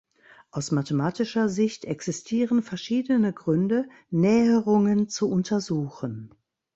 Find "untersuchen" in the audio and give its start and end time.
5.29-6.33